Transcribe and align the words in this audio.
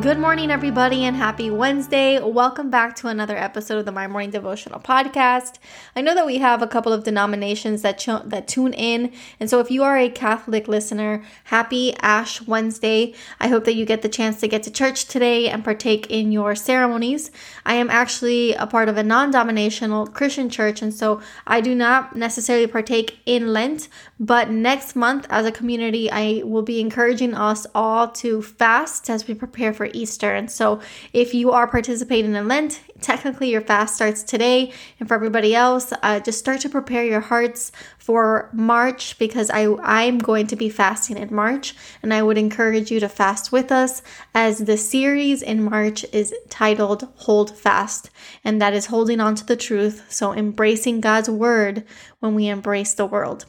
Good 0.00 0.18
morning, 0.18 0.50
everybody, 0.50 1.04
and 1.04 1.14
happy 1.14 1.50
Wednesday. 1.50 2.18
Welcome 2.18 2.70
back 2.70 2.96
to 2.96 3.08
another 3.08 3.36
episode 3.36 3.76
of 3.76 3.84
the 3.84 3.92
My 3.92 4.06
Morning 4.06 4.30
Devotional 4.30 4.80
Podcast. 4.80 5.58
I 5.94 6.00
know 6.00 6.14
that 6.14 6.24
we 6.24 6.38
have 6.38 6.62
a 6.62 6.66
couple 6.66 6.94
of 6.94 7.04
denominations 7.04 7.82
that, 7.82 8.02
that 8.24 8.48
tune 8.48 8.72
in, 8.72 9.12
and 9.38 9.50
so 9.50 9.60
if 9.60 9.70
you 9.70 9.82
are 9.82 9.98
a 9.98 10.08
Catholic 10.08 10.68
listener, 10.68 11.22
happy 11.44 11.94
Ash 11.96 12.40
Wednesday. 12.40 13.12
I 13.40 13.48
hope 13.48 13.64
that 13.64 13.74
you 13.74 13.84
get 13.84 14.00
the 14.00 14.08
chance 14.08 14.40
to 14.40 14.48
get 14.48 14.62
to 14.62 14.70
church 14.70 15.04
today 15.04 15.50
and 15.50 15.62
partake 15.62 16.06
in 16.06 16.32
your 16.32 16.54
ceremonies. 16.54 17.30
I 17.66 17.74
am 17.74 17.90
actually 17.90 18.54
a 18.54 18.66
part 18.66 18.88
of 18.88 18.96
a 18.96 19.02
non 19.02 19.32
denominational 19.32 20.06
Christian 20.06 20.48
church, 20.48 20.80
and 20.80 20.94
so 20.94 21.20
I 21.46 21.60
do 21.60 21.74
not 21.74 22.16
necessarily 22.16 22.66
partake 22.66 23.18
in 23.26 23.52
Lent, 23.52 23.90
but 24.18 24.48
next 24.48 24.96
month, 24.96 25.26
as 25.28 25.44
a 25.44 25.52
community, 25.52 26.10
I 26.10 26.40
will 26.42 26.62
be 26.62 26.80
encouraging 26.80 27.34
us 27.34 27.66
all 27.74 28.08
to 28.12 28.40
fast 28.40 29.10
as 29.10 29.28
we 29.28 29.34
prepare 29.34 29.74
for 29.74 29.89
Easter. 29.94 30.34
And 30.34 30.50
so, 30.50 30.80
if 31.12 31.34
you 31.34 31.50
are 31.52 31.66
participating 31.66 32.34
in 32.34 32.48
Lent, 32.48 32.80
technically 33.00 33.50
your 33.50 33.60
fast 33.60 33.94
starts 33.94 34.22
today. 34.22 34.72
And 34.98 35.08
for 35.08 35.14
everybody 35.14 35.54
else, 35.54 35.92
uh, 36.02 36.20
just 36.20 36.38
start 36.38 36.60
to 36.60 36.68
prepare 36.68 37.04
your 37.04 37.20
hearts 37.20 37.72
for 37.98 38.50
March 38.52 39.18
because 39.18 39.50
I 39.50 39.74
I'm 39.82 40.18
going 40.18 40.46
to 40.48 40.56
be 40.56 40.68
fasting 40.68 41.16
in 41.16 41.34
March, 41.34 41.74
and 42.02 42.12
I 42.12 42.22
would 42.22 42.38
encourage 42.38 42.90
you 42.90 43.00
to 43.00 43.08
fast 43.08 43.52
with 43.52 43.70
us 43.70 44.02
as 44.34 44.58
the 44.58 44.76
series 44.76 45.42
in 45.42 45.62
March 45.62 46.04
is 46.12 46.34
titled 46.48 47.08
"Hold 47.16 47.56
Fast," 47.56 48.10
and 48.44 48.60
that 48.60 48.74
is 48.74 48.86
holding 48.86 49.20
on 49.20 49.34
to 49.36 49.46
the 49.46 49.56
truth. 49.56 50.04
So 50.08 50.32
embracing 50.32 51.00
God's 51.00 51.30
word 51.30 51.84
when 52.18 52.34
we 52.34 52.48
embrace 52.48 52.94
the 52.94 53.06
world. 53.06 53.46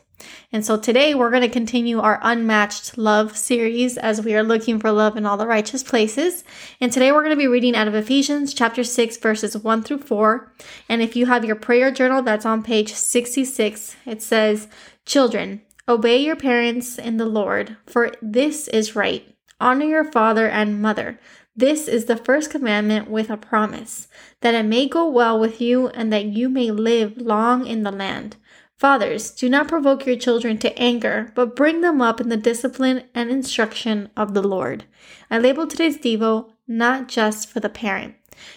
And 0.51 0.65
so 0.65 0.77
today 0.77 1.15
we're 1.15 1.29
going 1.29 1.41
to 1.41 1.49
continue 1.49 1.99
our 1.99 2.19
unmatched 2.21 2.97
love 2.97 3.37
series 3.37 3.97
as 3.97 4.21
we 4.21 4.35
are 4.35 4.43
looking 4.43 4.79
for 4.79 4.91
love 4.91 5.17
in 5.17 5.25
all 5.25 5.37
the 5.37 5.47
righteous 5.47 5.83
places. 5.83 6.43
And 6.79 6.91
today 6.91 7.11
we're 7.11 7.23
going 7.23 7.35
to 7.35 7.35
be 7.35 7.47
reading 7.47 7.75
out 7.75 7.87
of 7.87 7.95
Ephesians 7.95 8.53
chapter 8.53 8.83
6 8.83 9.17
verses 9.17 9.57
1 9.57 9.83
through 9.83 9.99
4. 9.99 10.53
And 10.89 11.01
if 11.01 11.15
you 11.15 11.25
have 11.27 11.45
your 11.45 11.55
prayer 11.55 11.91
journal 11.91 12.21
that's 12.21 12.45
on 12.45 12.63
page 12.63 12.93
66, 12.93 13.95
it 14.05 14.21
says, 14.21 14.67
"Children, 15.05 15.61
obey 15.87 16.17
your 16.17 16.35
parents 16.35 16.97
in 16.97 17.17
the 17.17 17.25
Lord, 17.25 17.77
for 17.85 18.11
this 18.21 18.67
is 18.67 18.95
right. 18.95 19.27
Honor 19.59 19.85
your 19.85 20.05
father 20.05 20.47
and 20.47 20.81
mother." 20.81 21.19
This 21.53 21.89
is 21.89 22.05
the 22.05 22.15
first 22.15 22.49
commandment 22.49 23.09
with 23.09 23.29
a 23.29 23.35
promise, 23.35 24.07
that 24.39 24.55
it 24.55 24.63
may 24.63 24.87
go 24.87 25.09
well 25.09 25.37
with 25.37 25.59
you 25.59 25.89
and 25.89 26.11
that 26.11 26.25
you 26.25 26.47
may 26.47 26.71
live 26.71 27.17
long 27.17 27.67
in 27.67 27.83
the 27.83 27.91
land. 27.91 28.37
Fathers, 28.81 29.29
do 29.29 29.47
not 29.47 29.67
provoke 29.67 30.07
your 30.07 30.15
children 30.15 30.57
to 30.57 30.75
anger, 30.75 31.31
but 31.35 31.55
bring 31.55 31.81
them 31.81 32.01
up 32.01 32.19
in 32.19 32.29
the 32.29 32.35
discipline 32.35 33.03
and 33.13 33.29
instruction 33.29 34.09
of 34.17 34.33
the 34.33 34.41
Lord. 34.41 34.85
I 35.29 35.37
labeled 35.37 35.69
today's 35.69 35.99
Devo 35.99 36.49
not 36.67 37.07
just 37.07 37.47
for 37.47 37.59
the 37.59 37.69
parent. 37.69 38.15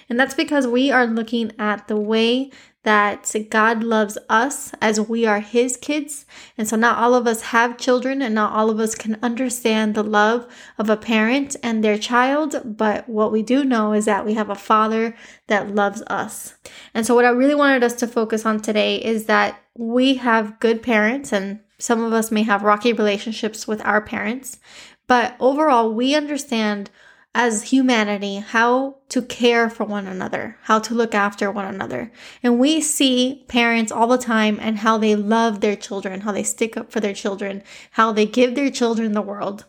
And 0.09 0.19
that's 0.19 0.35
because 0.35 0.67
we 0.67 0.91
are 0.91 1.07
looking 1.07 1.53
at 1.59 1.89
the 1.89 1.97
way 1.97 2.51
that 2.85 3.35
God 3.49 3.83
loves 3.83 4.17
us 4.29 4.73
as 4.81 5.01
we 5.01 5.25
are 5.27 5.41
His 5.41 5.77
kids. 5.77 6.27
And 6.57 6.69
so, 6.69 6.77
not 6.77 6.99
all 6.99 7.15
of 7.15 7.27
us 7.27 7.41
have 7.43 7.79
children, 7.79 8.23
and 8.23 8.35
not 8.35 8.53
all 8.53 8.71
of 8.71 8.79
us 8.79 8.95
can 8.95 9.19
understand 9.23 9.95
the 9.95 10.05
love 10.05 10.47
of 10.79 10.89
a 10.89 10.97
parent 10.97 11.57
and 11.63 11.83
their 11.83 11.99
child. 11.99 12.77
But 12.77 13.09
what 13.09 13.33
we 13.33 13.43
do 13.43 13.65
know 13.65 13.95
is 13.95 14.05
that 14.05 14.27
we 14.27 14.35
have 14.35 14.51
a 14.51 14.55
Father 14.55 15.17
that 15.49 15.75
loves 15.75 16.03
us. 16.09 16.55
And 16.93 17.07
so, 17.07 17.15
what 17.15 17.25
I 17.25 17.31
really 17.31 17.55
wanted 17.55 17.83
us 17.83 17.95
to 17.95 18.07
focus 18.07 18.47
on 18.47 18.61
today 18.61 18.97
is 18.97 19.25
that 19.27 19.61
we 19.77 20.15
have 20.17 20.61
good 20.61 20.83
parents, 20.83 21.33
and 21.33 21.61
some 21.79 22.05
of 22.05 22.13
us 22.13 22.31
may 22.31 22.43
have 22.43 22.63
rocky 22.63 22.93
relationships 22.93 23.67
with 23.67 23.85
our 23.85 24.03
parents. 24.03 24.59
But 25.07 25.37
overall, 25.41 25.93
we 25.93 26.15
understand 26.15 26.91
as 27.35 27.65
humanity 27.65 28.37
how 28.37 28.97
to 29.09 29.21
care 29.21 29.69
for 29.69 29.85
one 29.85 30.07
another, 30.07 30.57
how 30.63 30.79
to 30.79 30.95
look 30.95 31.15
after 31.15 31.51
one 31.51 31.67
another. 31.67 32.13
And 32.43 32.61
we 32.61 32.81
see 32.81 33.45
parents 33.49 33.91
all 33.91 34.07
the 34.07 34.19
time 34.19 34.59
and 34.61 34.79
how 34.79 34.99
they 34.99 35.17
love 35.17 35.61
their 35.61 35.77
children, 35.77 36.21
how 36.21 36.33
they 36.33 36.45
stick 36.45 36.77
up 36.77 36.93
for 36.93 37.01
their 37.01 37.13
children, 37.13 37.63
how 37.93 38.13
they 38.13 38.27
give 38.27 38.55
their 38.55 38.71
children 38.71 39.13
the 39.13 39.23
world. 39.23 39.65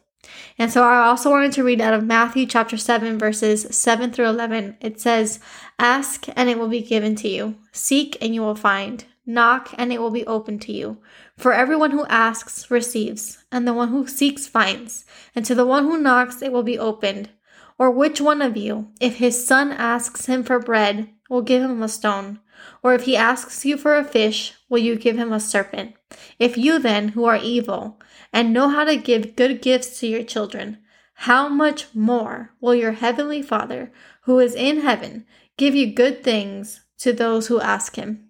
And 0.58 0.72
so 0.72 0.84
I 0.84 1.06
also 1.06 1.30
wanted 1.30 1.52
to 1.54 1.64
read 1.64 1.82
out 1.82 1.94
of 1.94 2.04
Matthew 2.04 2.46
chapter 2.46 2.78
7, 2.78 3.18
verses 3.18 3.68
7 3.76 4.12
through 4.12 4.30
11. 4.30 4.78
It 4.82 5.00
says, 5.00 5.40
Ask 5.80 6.26
and 6.36 6.50
it 6.50 6.58
will 6.58 6.68
be 6.68 6.82
given 6.82 7.16
to 7.18 7.28
you, 7.28 7.56
seek 7.72 8.18
and 8.22 8.34
you 8.34 8.42
will 8.42 8.56
find, 8.56 9.06
knock 9.26 9.74
and 9.78 9.92
it 9.92 10.00
will 10.00 10.12
be 10.12 10.26
open 10.26 10.60
to 10.60 10.72
you. 10.72 10.98
For 11.38 11.54
everyone 11.54 11.92
who 11.92 12.06
asks 12.06 12.72
receives, 12.72 13.44
and 13.52 13.68
the 13.68 13.74
one 13.74 13.90
who 13.90 14.08
seeks 14.08 14.48
finds, 14.48 15.06
and 15.36 15.46
to 15.46 15.56
the 15.56 15.66
one 15.66 15.84
who 15.84 15.98
knocks 15.98 16.42
it 16.42 16.52
will 16.52 16.64
be 16.64 16.80
opened. 16.80 17.30
Or 17.78 17.92
which 17.92 18.22
one 18.22 18.42
of 18.42 18.56
you, 18.56 18.92
if 19.02 19.18
his 19.18 19.46
son 19.46 19.72
asks 19.72 20.28
him 20.28 20.44
for 20.44 20.60
bread, 20.60 21.10
will 21.30 21.42
give 21.42 21.62
him 21.62 21.82
a 21.82 21.90
stone? 21.90 22.40
Or 22.82 22.94
if 22.94 23.04
he 23.04 23.18
asks 23.18 23.66
you 23.66 23.78
for 23.78 23.98
a 23.98 24.04
fish, 24.04 24.54
will 24.70 24.80
you 24.80 24.96
give 24.96 25.18
him 25.18 25.34
a 25.34 25.40
serpent? 25.40 25.96
If 26.40 26.58
you 26.58 26.80
then, 26.80 27.10
who 27.10 27.26
are 27.26 27.38
evil, 27.38 28.00
and 28.32 28.54
know 28.54 28.70
how 28.70 28.86
to 28.86 28.96
give 28.96 29.36
good 29.36 29.62
gifts 29.62 30.00
to 30.00 30.08
your 30.08 30.24
children, 30.24 30.78
how 31.20 31.50
much 31.50 31.88
more 31.94 32.52
will 32.62 32.76
your 32.76 32.94
heavenly 32.94 33.42
Father, 33.42 33.92
who 34.22 34.40
is 34.40 34.56
in 34.56 34.82
heaven, 34.82 35.26
give 35.58 35.76
you 35.76 35.94
good 35.94 36.24
things 36.24 36.82
to 37.00 37.12
those 37.12 37.48
who 37.48 37.60
ask 37.60 37.96
him? 37.96 38.30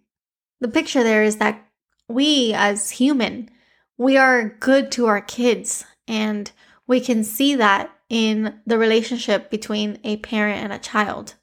The 0.60 0.68
picture 0.68 1.04
there 1.04 1.24
is 1.24 1.38
that 1.38 1.68
we, 2.08 2.54
as 2.54 2.92
human, 2.92 3.50
we 3.98 4.18
are 4.18 4.50
good 4.60 4.92
to 4.94 5.06
our 5.08 5.22
kids, 5.22 5.86
and 6.08 6.52
we 6.88 7.00
can 7.00 7.24
see 7.24 7.56
that 7.56 7.95
in 8.10 8.60
the 8.66 8.78
relationship 8.78 9.50
between 9.50 10.00
a 10.04 10.18
parent 10.18 10.64
and 10.64 10.74
a 10.74 10.80
child. 10.80 11.36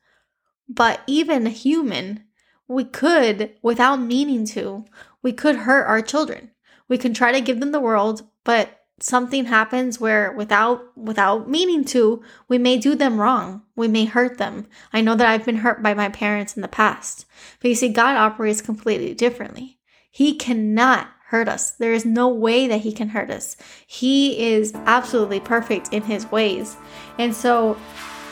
But 0.69 1.01
even 1.07 1.47
a 1.47 1.51
human, 1.51 2.25
we 2.69 2.85
could, 2.85 3.51
without 3.63 3.97
meaning 4.01 4.47
to, 4.47 4.85
we 5.23 5.33
could 5.33 5.57
hurt 5.57 5.87
our 5.87 6.01
children. 6.01 6.51
We 6.89 6.99
can 6.99 7.15
try 7.15 7.33
to 7.33 7.41
give 7.41 7.61
them 7.61 7.73
the 7.73 7.81
world, 7.81 8.23
but 8.45 8.81
something 9.01 9.47
happens 9.47 9.99
where 9.99 10.33
without 10.33 10.97
without 10.97 11.49
meaning 11.49 11.85
to, 11.85 12.23
we 12.49 12.59
may 12.59 12.79
do 12.79 12.95
them 12.95 13.21
wrong. 13.21 13.63
We 13.75 13.89
may 13.89 14.05
hurt 14.05 14.39
them. 14.39 14.67
I 14.93 15.01
know 15.01 15.15
that 15.15 15.27
I've 15.27 15.45
been 15.45 15.57
hurt 15.57 15.83
by 15.83 15.95
my 15.95 16.09
parents 16.09 16.57
in 16.57 16.63
the 16.63 16.69
past. 16.69 17.27
But 17.61 17.69
you 17.69 17.75
see 17.75 17.89
God 17.89 18.17
operates 18.17 18.61
completely 18.61 19.15
differently. 19.15 19.79
He 20.11 20.35
cannot 20.35 21.09
hurt 21.33 21.49
us. 21.49 21.71
There 21.73 21.95
is 21.95 22.05
no 22.05 22.29
way 22.29 22.67
that 22.67 22.83
he 22.83 22.93
can 22.93 23.09
hurt 23.09 23.31
us. 23.31 23.57
He 23.87 24.53
is 24.53 24.75
absolutely 24.85 25.41
perfect 25.41 25.91
in 25.91 26.03
his 26.03 26.31
ways. 26.31 26.77
And 27.19 27.35
so 27.35 27.79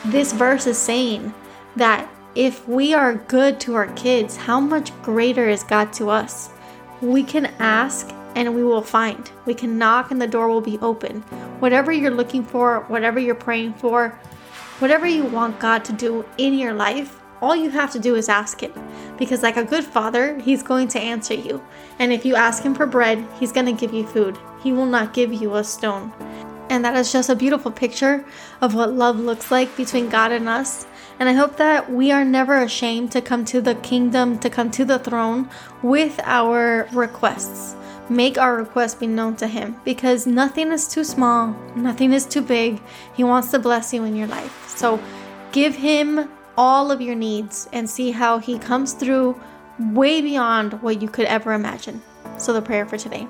this 0.05 0.31
verse 0.33 0.67
is 0.67 0.77
saying 0.77 1.33
that 1.77 2.07
if 2.35 2.67
we 2.67 2.93
are 2.93 3.15
good 3.15 3.59
to 3.61 3.73
our 3.73 3.87
kids, 3.93 4.37
how 4.37 4.59
much 4.59 4.93
greater 5.01 5.49
is 5.49 5.63
God 5.63 5.91
to 5.93 6.11
us? 6.11 6.51
We 7.01 7.23
can 7.23 7.47
ask 7.57 8.13
and 8.35 8.53
we 8.53 8.63
will 8.63 8.83
find. 8.83 9.31
We 9.45 9.55
can 9.55 9.79
knock 9.79 10.11
and 10.11 10.21
the 10.21 10.27
door 10.27 10.47
will 10.47 10.61
be 10.61 10.77
open. 10.77 11.21
Whatever 11.59 11.91
you're 11.91 12.11
looking 12.11 12.43
for, 12.43 12.81
whatever 12.81 13.19
you're 13.19 13.33
praying 13.33 13.73
for, 13.73 14.09
whatever 14.77 15.07
you 15.07 15.23
want 15.23 15.59
God 15.59 15.83
to 15.85 15.93
do 15.93 16.23
in 16.37 16.53
your 16.53 16.73
life, 16.73 17.19
all 17.41 17.55
you 17.55 17.69
have 17.71 17.91
to 17.91 17.99
do 17.99 18.15
is 18.15 18.29
ask 18.29 18.61
Him. 18.61 18.73
Because, 19.17 19.43
like 19.43 19.57
a 19.57 19.63
good 19.63 19.83
father, 19.83 20.39
He's 20.39 20.63
going 20.63 20.87
to 20.89 20.99
answer 20.99 21.33
you. 21.33 21.63
And 21.99 22.13
if 22.13 22.25
you 22.25 22.35
ask 22.35 22.63
Him 22.63 22.75
for 22.75 22.85
bread, 22.85 23.25
He's 23.39 23.51
going 23.51 23.65
to 23.65 23.73
give 23.73 23.93
you 23.93 24.05
food. 24.05 24.37
He 24.63 24.71
will 24.71 24.85
not 24.85 25.13
give 25.13 25.33
you 25.33 25.55
a 25.55 25.63
stone. 25.63 26.13
And 26.69 26.85
that 26.85 26.95
is 26.95 27.11
just 27.11 27.29
a 27.29 27.35
beautiful 27.35 27.71
picture 27.71 28.23
of 28.61 28.75
what 28.75 28.93
love 28.93 29.19
looks 29.19 29.51
like 29.51 29.75
between 29.75 30.09
God 30.09 30.31
and 30.31 30.47
us. 30.47 30.87
And 31.19 31.27
I 31.27 31.33
hope 31.33 31.57
that 31.57 31.91
we 31.91 32.11
are 32.11 32.23
never 32.23 32.55
ashamed 32.57 33.11
to 33.11 33.21
come 33.21 33.43
to 33.45 33.61
the 33.61 33.75
kingdom, 33.75 34.39
to 34.39 34.49
come 34.49 34.71
to 34.71 34.85
the 34.85 34.97
throne 34.97 35.49
with 35.83 36.19
our 36.23 36.87
requests. 36.93 37.75
Make 38.09 38.37
our 38.37 38.55
requests 38.55 38.95
be 38.95 39.07
known 39.07 39.35
to 39.37 39.47
Him 39.47 39.79
because 39.83 40.25
nothing 40.25 40.71
is 40.71 40.87
too 40.87 41.03
small, 41.03 41.55
nothing 41.75 42.13
is 42.13 42.25
too 42.25 42.41
big. 42.41 42.81
He 43.13 43.23
wants 43.23 43.51
to 43.51 43.59
bless 43.59 43.93
you 43.93 44.03
in 44.03 44.15
your 44.15 44.27
life. 44.27 44.67
So 44.67 44.99
give 45.51 45.75
Him 45.75 46.29
all 46.57 46.91
of 46.91 47.01
your 47.01 47.15
needs 47.15 47.67
and 47.73 47.89
see 47.89 48.11
how 48.11 48.39
He 48.39 48.59
comes 48.59 48.93
through 48.93 49.39
way 49.79 50.21
beyond 50.21 50.81
what 50.81 51.01
you 51.01 51.09
could 51.09 51.25
ever 51.25 51.53
imagine. 51.53 52.01
So, 52.37 52.53
the 52.53 52.61
prayer 52.61 52.85
for 52.85 52.97
today 52.97 53.27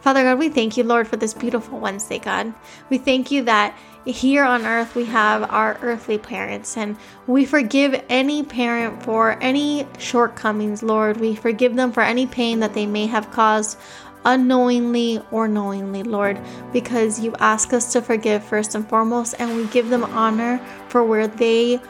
Father 0.00 0.22
God, 0.22 0.38
we 0.38 0.48
thank 0.48 0.78
you, 0.78 0.84
Lord, 0.84 1.06
for 1.06 1.16
this 1.16 1.34
beautiful 1.34 1.78
Wednesday, 1.78 2.18
God. 2.18 2.54
We 2.88 2.96
thank 2.96 3.30
you 3.30 3.44
that 3.44 3.76
here 4.06 4.44
on 4.44 4.64
earth 4.64 4.94
we 4.94 5.04
have 5.04 5.50
our 5.50 5.78
earthly 5.82 6.16
parents 6.16 6.78
and 6.78 6.96
we 7.26 7.44
forgive 7.44 8.02
any 8.08 8.42
parent 8.42 9.02
for 9.02 9.36
any 9.42 9.86
shortcomings, 9.98 10.82
Lord. 10.82 11.18
We 11.18 11.34
forgive 11.34 11.76
them 11.76 11.92
for 11.92 12.02
any 12.02 12.26
pain 12.26 12.60
that 12.60 12.72
they 12.72 12.86
may 12.86 13.06
have 13.08 13.30
caused 13.30 13.78
unknowingly 14.24 15.22
or 15.30 15.48
knowingly, 15.48 16.02
Lord, 16.02 16.40
because 16.72 17.20
you 17.20 17.34
ask 17.38 17.72
us 17.72 17.92
to 17.92 18.02
forgive 18.02 18.44
first 18.44 18.74
and 18.74 18.88
foremost, 18.88 19.34
and 19.38 19.56
we 19.56 19.66
give 19.66 19.88
them 19.88 20.04
honor 20.04 20.60
for 20.88 21.04
where 21.04 21.26
they 21.26 21.80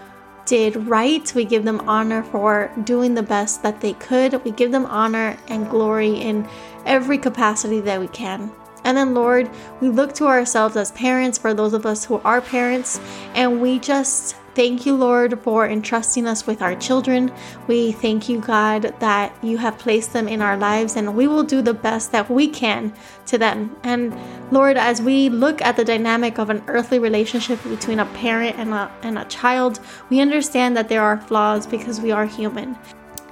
did 0.47 0.77
right. 0.77 1.33
We 1.35 1.45
give 1.45 1.65
them 1.65 1.81
honor 1.89 2.23
for 2.23 2.73
doing 2.85 3.15
the 3.15 3.23
best 3.23 3.63
that 3.63 3.81
they 3.81 3.93
could. 3.95 4.43
We 4.45 4.51
give 4.51 4.73
them 4.73 4.87
honor 4.87 5.37
and 5.49 5.69
glory 5.71 6.21
in 6.21 6.49
every 6.87 7.19
capacity 7.19 7.81
that 7.81 8.01
we 8.01 8.09
can. 8.09 8.51
And 8.85 8.97
then, 8.97 9.15
Lord, 9.15 9.51
we 9.81 9.89
look 9.89 10.15
to 10.15 10.27
ourselves 10.27 10.77
as 10.77 10.93
parents 10.93 11.39
for 11.39 11.55
those 11.55 11.73
of 11.73 11.87
us 11.87 12.05
who 12.05 12.21
are 12.25 12.41
parents, 12.41 13.01
and 13.35 13.61
we 13.61 13.79
just 13.79 14.37
Thank 14.53 14.85
you, 14.85 14.97
Lord, 14.97 15.41
for 15.43 15.65
entrusting 15.67 16.27
us 16.27 16.45
with 16.45 16.61
our 16.61 16.75
children. 16.75 17.33
We 17.69 17.93
thank 17.93 18.29
you, 18.29 18.41
God, 18.41 18.93
that 18.99 19.33
you 19.43 19.59
have 19.59 19.79
placed 19.79 20.13
them 20.13 20.27
in 20.27 20.43
our 20.43 20.57
lives 20.57 20.97
and 20.97 21.15
we 21.15 21.29
will 21.29 21.45
do 21.45 21.63
the 21.63 21.73
best 21.73 22.11
that 22.13 22.29
we 22.29 22.49
can 22.49 22.93
to 23.27 23.39
them. 23.39 23.77
And 23.85 24.15
Lord, 24.51 24.77
as 24.77 25.01
we 25.01 25.29
look 25.29 25.63
at 25.63 25.77
the 25.77 25.85
dynamic 25.85 26.39
of 26.39 26.51
an 26.51 26.65
earthly 26.67 26.99
relationship 26.99 27.63
between 27.63 28.01
a 28.01 28.07
parent 28.07 28.57
and 28.59 28.75
a, 28.75 28.91
and 29.03 29.19
a 29.19 29.25
child, 29.27 29.79
we 30.11 30.21
understand 30.21 30.77
that 30.77 30.89
there 30.89 31.03
are 31.03 31.21
flaws 31.21 31.65
because 31.65 32.01
we 32.01 32.11
are 32.11 32.27
human. 32.27 32.77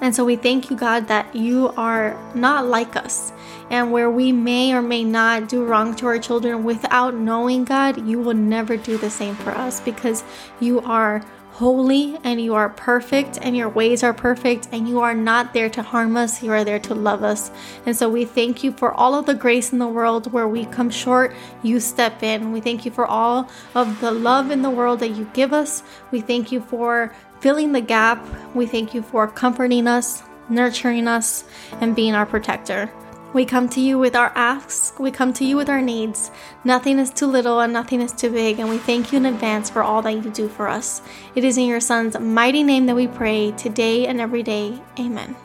And 0.01 0.15
so 0.15 0.25
we 0.25 0.37
thank 0.37 0.71
you, 0.71 0.77
God, 0.77 1.09
that 1.09 1.35
you 1.35 1.73
are 1.77 2.17
not 2.35 2.67
like 2.67 2.97
us. 2.97 3.33
And 3.71 3.93
where 3.93 4.11
we 4.11 4.33
may 4.33 4.73
or 4.73 4.81
may 4.81 5.05
not 5.05 5.49
do 5.49 5.65
wrong 5.65 5.95
to 5.97 6.07
our 6.07 6.19
children 6.19 6.65
without 6.65 7.15
knowing 7.15 7.65
God, 7.65 8.07
you 8.07 8.21
will 8.21 8.35
never 8.35 8.77
do 8.77 8.97
the 8.97 9.11
same 9.11 9.35
for 9.35 9.51
us 9.51 9.81
because 9.81 10.25
you 10.61 10.81
are 10.81 11.23
holy 11.59 12.17
and 12.25 12.41
you 12.41 12.55
are 12.55 12.69
perfect 12.69 13.39
and 13.43 13.57
your 13.57 13.69
ways 13.69 14.03
are 14.03 14.15
perfect 14.15 14.69
and 14.73 14.89
you 14.89 15.01
are 15.01 15.15
not 15.15 15.53
there 15.53 15.69
to 15.69 15.83
harm 15.83 16.17
us 16.17 16.43
you 16.43 16.51
are 16.53 16.65
there 16.65 16.79
to 16.79 16.95
love 16.95 17.23
us 17.23 17.51
and 17.85 17.97
so 17.97 18.09
we 18.09 18.25
thank 18.25 18.63
you 18.63 18.73
for 18.73 18.93
all 18.95 19.15
of 19.15 19.27
the 19.27 19.35
grace 19.35 19.73
in 19.73 19.79
the 19.79 19.87
world 19.87 20.33
where 20.33 20.49
we 20.49 20.65
come 20.67 20.89
short 20.89 21.35
you 21.63 21.81
step 21.81 22.23
in 22.23 22.53
we 22.53 22.61
thank 22.61 22.85
you 22.85 22.91
for 22.91 23.07
all 23.07 23.49
of 23.75 24.01
the 24.01 24.11
love 24.11 24.51
in 24.51 24.63
the 24.63 24.71
world 24.71 25.01
that 25.01 25.11
you 25.11 25.29
give 25.35 25.53
us 25.53 25.83
we 26.11 26.21
thank 26.21 26.53
you 26.53 26.61
for 26.61 27.13
filling 27.41 27.73
the 27.73 27.81
gap. 27.81 28.25
We 28.55 28.67
thank 28.67 28.95
you 28.95 29.03
for 29.03 29.29
comforting 29.29 29.87
us, 29.87 30.23
nurturing 30.49 31.07
us, 31.07 31.45
and 31.81 31.95
being 31.95 32.15
our 32.15 32.27
protector. 32.27 32.91
We 33.35 33.45
come 33.45 33.69
to 33.71 33.81
you 33.81 33.99
with 33.99 34.17
our 34.17 34.33
asks, 34.35 34.93
we 34.99 35.11
come 35.11 35.33
to 35.35 35.45
you 35.45 35.57
with 35.57 35.69
our 35.69 35.83
needs. 35.83 36.31
Nothing 36.65 36.99
is 36.99 37.11
too 37.11 37.27
little 37.27 37.61
and 37.61 37.73
nothing 37.73 38.01
is 38.01 38.13
too 38.13 38.31
big, 38.31 38.59
and 38.59 38.69
we 38.69 38.79
thank 38.79 39.13
you 39.13 39.19
in 39.19 39.27
advance 39.27 39.69
for 39.69 39.83
all 39.83 40.01
that 40.03 40.13
you 40.13 40.31
do 40.31 40.49
for 40.49 40.69
us. 40.69 41.03
It 41.35 41.45
is 41.45 41.59
in 41.59 41.67
your 41.67 41.81
Son's 41.81 42.19
mighty 42.19 42.63
name 42.63 42.87
that 42.87 42.97
we 42.97 43.07
pray 43.07 43.53
today 43.53 44.07
and 44.07 44.21
every 44.21 44.43
day. 44.43 44.81
Amen. 44.99 45.37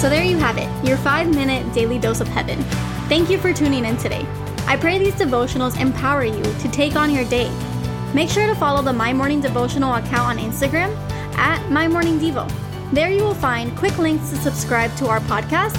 So 0.00 0.08
there 0.08 0.24
you 0.24 0.36
have 0.38 0.58
it, 0.58 0.68
your 0.86 0.96
five 0.98 1.28
minute 1.28 1.72
daily 1.74 1.98
dose 1.98 2.20
of 2.20 2.28
heaven. 2.28 2.62
Thank 3.08 3.30
you 3.30 3.38
for 3.38 3.52
tuning 3.52 3.84
in 3.84 3.96
today. 3.96 4.26
I 4.66 4.76
pray 4.76 4.98
these 4.98 5.14
devotionals 5.14 5.80
empower 5.80 6.24
you 6.24 6.42
to 6.42 6.68
take 6.70 6.94
on 6.94 7.12
your 7.12 7.24
day 7.24 7.50
Make 8.14 8.28
sure 8.28 8.46
to 8.46 8.54
follow 8.54 8.82
the 8.82 8.92
My 8.92 9.14
Morning 9.14 9.40
Devotional 9.40 9.94
account 9.94 10.28
on 10.28 10.38
Instagram 10.38 10.94
at 11.38 11.66
My 11.70 11.88
Morning 11.88 12.18
Devo. 12.18 12.46
There 12.92 13.10
you 13.10 13.22
will 13.22 13.34
find 13.34 13.74
quick 13.74 13.96
links 13.96 14.28
to 14.28 14.36
subscribe 14.36 14.94
to 14.96 15.06
our 15.06 15.20
podcast 15.20 15.78